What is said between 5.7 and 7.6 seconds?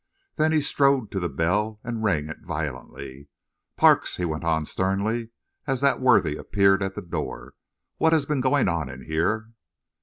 that worthy appeared at the door,